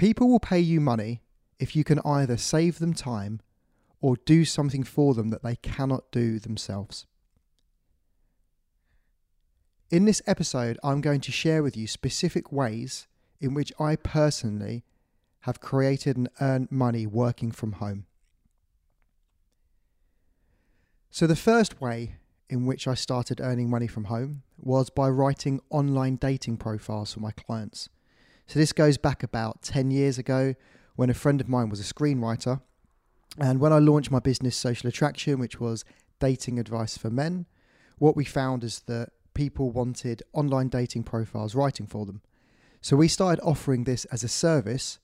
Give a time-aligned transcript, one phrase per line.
[0.00, 1.20] People will pay you money
[1.58, 3.42] if you can either save them time
[4.00, 7.04] or do something for them that they cannot do themselves.
[9.90, 13.08] In this episode, I'm going to share with you specific ways
[13.42, 14.84] in which I personally
[15.40, 18.06] have created and earned money working from home.
[21.10, 22.14] So, the first way
[22.48, 27.20] in which I started earning money from home was by writing online dating profiles for
[27.20, 27.90] my clients.
[28.50, 30.56] So, this goes back about 10 years ago
[30.96, 32.60] when a friend of mine was a screenwriter.
[33.38, 35.84] And when I launched my business, Social Attraction, which was
[36.18, 37.46] dating advice for men,
[37.98, 42.22] what we found is that people wanted online dating profiles writing for them.
[42.80, 44.98] So, we started offering this as a service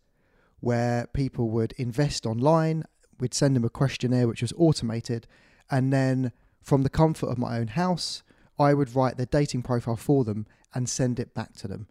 [0.59, 2.83] where people would invest online.
[3.21, 5.29] We'd send them a questionnaire which was automated
[5.71, 6.33] and then
[6.63, 8.25] from the comfort of my own house,
[8.59, 11.87] I would write their dating profile for them and send it back to them.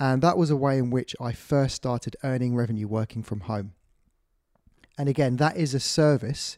[0.00, 3.74] And that was a way in which I first started earning revenue working from home.
[4.96, 6.56] And again, that is a service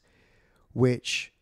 [0.72, 1.32] which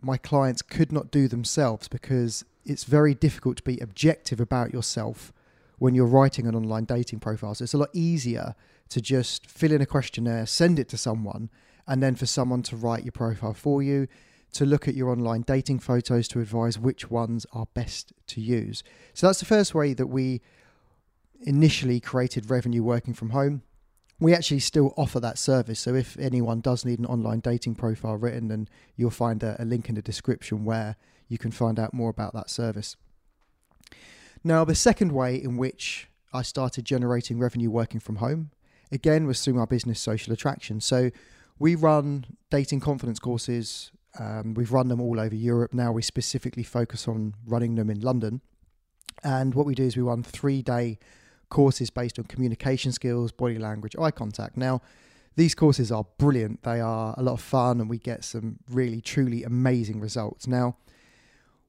[0.00, 5.32] my clients could not do themselves because it's very difficult to be objective about yourself
[5.78, 7.54] when you're writing an online dating profile.
[7.54, 8.56] So it's a lot easier
[8.88, 11.50] to just fill in a questionnaire, send it to someone,
[11.86, 14.08] and then for someone to write your profile for you,
[14.54, 18.82] to look at your online dating photos to advise which ones are best to use.
[19.14, 20.40] So that's the first way that we
[21.40, 23.62] initially created revenue working from home.
[24.18, 25.80] We actually still offer that service.
[25.80, 29.64] So if anyone does need an online dating profile written, then you'll find a, a
[29.64, 30.96] link in the description where
[31.28, 32.96] you can find out more about that service.
[34.42, 38.52] Now, the second way in which I started generating revenue working from home,
[38.90, 40.80] again, was through my business social attraction.
[40.80, 41.10] So
[41.58, 43.90] we run dating confidence courses.
[44.18, 45.74] Um, we've run them all over Europe.
[45.74, 48.40] Now we specifically focus on running them in London.
[49.22, 50.98] And what we do is we run three day
[51.48, 54.56] courses based on communication skills, body language, eye contact.
[54.56, 54.82] Now,
[55.36, 56.62] these courses are brilliant.
[56.62, 60.46] They are a lot of fun and we get some really, truly amazing results.
[60.46, 60.76] Now,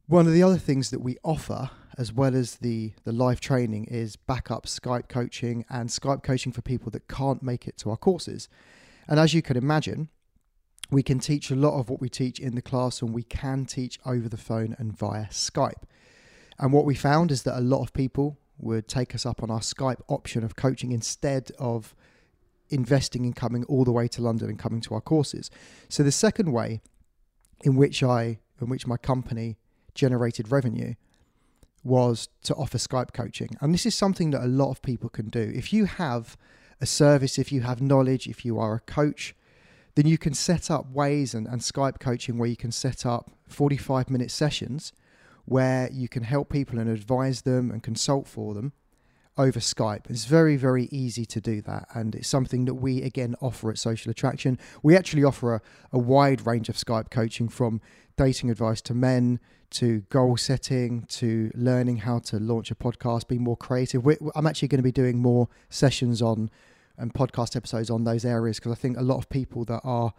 [0.07, 3.85] one of the other things that we offer, as well as the, the live training,
[3.85, 7.97] is backup Skype coaching and Skype coaching for people that can't make it to our
[7.97, 8.47] courses.
[9.05, 10.09] And as you can imagine,
[10.89, 13.65] we can teach a lot of what we teach in the class and we can
[13.65, 15.83] teach over the phone and via Skype.
[16.57, 19.51] And what we found is that a lot of people would take us up on
[19.51, 21.95] our Skype option of coaching instead of
[22.69, 25.49] investing in coming all the way to London and coming to our courses.
[25.89, 26.81] So the second way
[27.63, 29.57] in which I in which my company
[29.93, 30.95] generated revenue
[31.83, 33.49] was to offer Skype coaching.
[33.61, 35.51] And this is something that a lot of people can do.
[35.55, 36.35] If you have
[36.81, 39.35] a service, if you have knowledge, if you are a coach,
[39.95, 43.31] then you can set up ways and, and Skype coaching where you can set up
[43.47, 44.91] 45 minute sessions
[45.47, 48.73] where you can help people and advise them and consult for them
[49.37, 50.09] over Skype.
[50.09, 51.87] It's very, very easy to do that.
[51.93, 54.59] And it's something that we, again, offer at Social Attraction.
[54.83, 55.61] We actually offer a,
[55.93, 57.79] a wide range of Skype coaching from
[58.17, 63.37] dating advice to men to goal setting to learning how to launch a podcast, be
[63.37, 64.03] more creative.
[64.03, 66.49] We're, I'm actually going to be doing more sessions on
[66.97, 70.13] and podcast episodes on those areas because I think a lot of people that are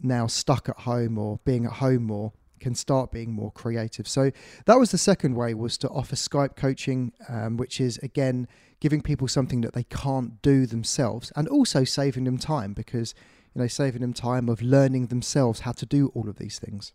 [0.00, 4.08] now stuck at home or being at home more can start being more creative.
[4.08, 4.30] So
[4.66, 8.48] that was the second way was to offer Skype coaching, um, which is again
[8.80, 13.14] giving people something that they can't do themselves, and also saving them time because
[13.54, 16.92] you know saving them time of learning themselves how to do all of these things.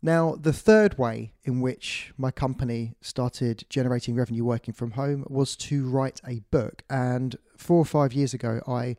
[0.00, 5.56] Now, the third way in which my company started generating revenue working from home was
[5.56, 6.84] to write a book.
[6.88, 8.96] And four or five years ago, I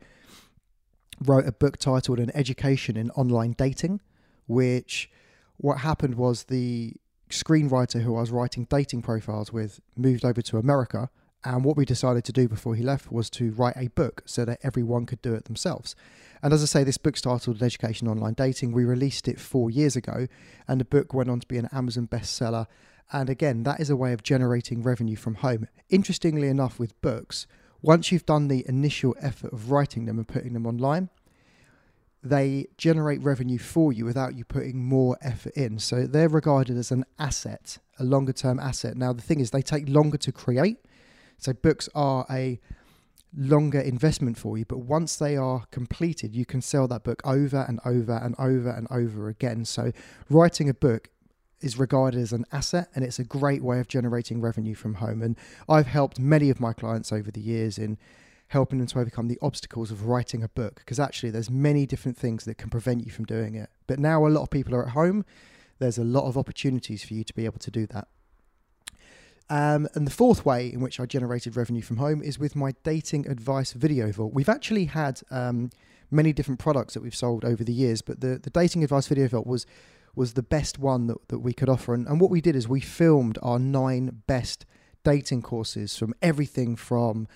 [1.23, 4.01] wrote a book titled An Education in Online Dating,
[4.49, 5.09] which
[5.57, 6.95] what happened was the
[7.29, 11.09] screenwriter who I was writing dating profiles with moved over to America.
[11.45, 14.43] And what we decided to do before he left was to write a book so
[14.45, 15.95] that everyone could do it themselves.
[16.41, 18.71] And as I say, this book's titled Education Online Dating.
[18.71, 20.27] We released it four years ago,
[20.67, 22.65] and the book went on to be an Amazon bestseller.
[23.13, 25.67] And again, that is a way of generating revenue from home.
[25.89, 27.47] Interestingly enough, with books,
[27.81, 31.09] once you've done the initial effort of writing them and putting them online,
[32.21, 35.79] they generate revenue for you without you putting more effort in.
[35.79, 38.97] So they're regarded as an asset, a longer term asset.
[38.97, 40.79] Now, the thing is, they take longer to create.
[41.37, 42.59] So books are a
[43.35, 44.65] longer investment for you.
[44.65, 48.69] But once they are completed, you can sell that book over and over and over
[48.69, 49.65] and over again.
[49.65, 49.91] So
[50.29, 51.09] writing a book
[51.61, 55.21] is regarded as an asset and it's a great way of generating revenue from home.
[55.21, 55.37] And
[55.67, 57.97] I've helped many of my clients over the years in
[58.49, 62.17] helping them to overcome the obstacles of writing a book because actually there's many different
[62.17, 63.69] things that can prevent you from doing it.
[63.87, 65.23] But now a lot of people are at home,
[65.77, 68.07] there's a lot of opportunities for you to be able to do that.
[69.51, 72.73] Um, and the fourth way in which I generated revenue from home is with my
[72.83, 74.33] dating advice video vault.
[74.33, 75.71] We've actually had um,
[76.11, 79.27] many different products that we've sold over the years, but the, the dating advice video
[79.27, 79.65] vault was
[80.15, 81.93] was the best one that, that we could offer.
[81.93, 84.65] And, and what we did is we filmed our nine best
[85.03, 87.27] dating courses from everything from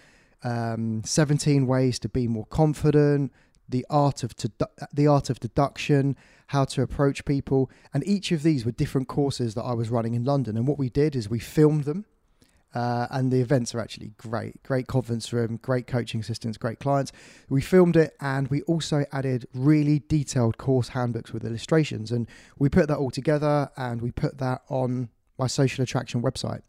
[0.43, 3.31] um, 17 ways to be more confident,
[3.69, 4.35] the art of
[4.93, 6.15] the art of deduction,
[6.47, 10.13] how to approach people, and each of these were different courses that I was running
[10.13, 10.57] in London.
[10.57, 12.05] And what we did is we filmed them,
[12.75, 14.61] uh, and the events are actually great.
[14.63, 17.11] Great conference room, great coaching assistants, great clients.
[17.49, 22.69] We filmed it, and we also added really detailed course handbooks with illustrations, and we
[22.69, 25.09] put that all together, and we put that on
[25.39, 26.61] my social attraction website,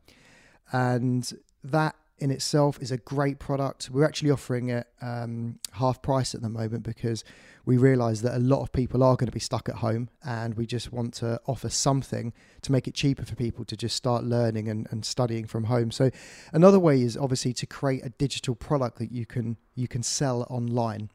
[0.73, 1.32] and
[1.62, 3.90] that in itself is a great product.
[3.90, 7.25] We're actually offering it um, half price at the moment because
[7.66, 10.55] we realise that a lot of people are going to be stuck at home and
[10.55, 12.32] we just want to offer something
[12.62, 15.90] to make it cheaper for people to just start learning and, and studying from home.
[15.90, 16.11] So
[16.52, 20.46] another way is obviously to create a digital product that you can you can sell
[20.49, 21.11] online.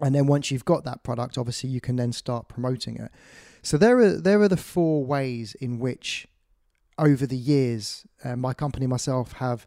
[0.00, 3.10] And then once you've got that product, obviously you can then start promoting it.
[3.62, 6.26] So there are there are the four ways in which
[6.98, 9.66] over the years uh, my company myself have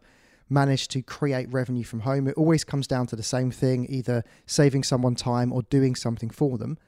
[0.52, 2.28] manage to create revenue from home.
[2.28, 6.30] It always comes down to the same thing either saving someone time or doing something
[6.30, 6.78] for them.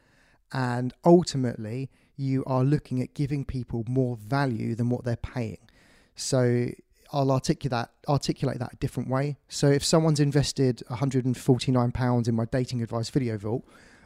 [0.52, 5.58] And ultimately, you are looking at giving people more value than what they're paying.
[6.14, 6.68] So
[7.12, 9.36] I'll articulate that, articulate that a different way.
[9.48, 13.64] So if someone's invested £149 in my dating advice video vault,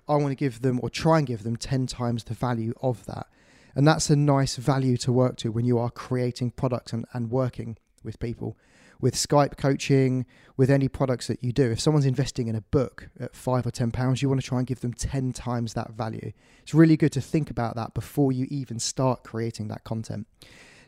[0.09, 3.05] I want to give them or try and give them 10 times the value of
[3.07, 3.27] that.
[3.75, 7.31] And that's a nice value to work to when you are creating products and, and
[7.31, 8.57] working with people
[9.01, 11.71] with Skype coaching, with any products that you do.
[11.71, 14.59] If someone's investing in a book at five or ten pounds, you want to try
[14.59, 16.33] and give them 10 times that value.
[16.63, 20.27] It's really good to think about that before you even start creating that content.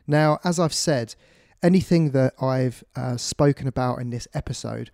[0.06, 1.14] Now, as I've said,
[1.62, 4.90] anything that I've uh, spoken about in this episode,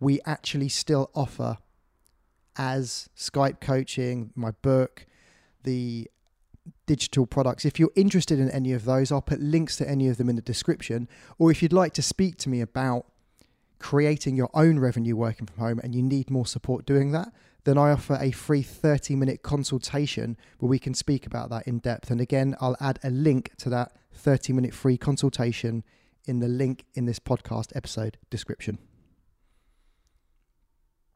[0.00, 1.58] we actually still offer
[2.56, 5.06] as Skype coaching, my book,
[5.62, 6.10] the
[6.86, 7.64] digital products.
[7.64, 10.36] If you're interested in any of those, I'll put links to any of them in
[10.36, 11.08] the description.
[11.38, 13.06] Or if you'd like to speak to me about
[13.78, 17.32] creating your own revenue working from home and you need more support doing that,
[17.64, 21.78] then I offer a free 30 minute consultation where we can speak about that in
[21.78, 22.10] depth.
[22.10, 25.82] And again, I'll add a link to that 30 minute free consultation
[26.24, 28.78] in the link in this podcast episode description.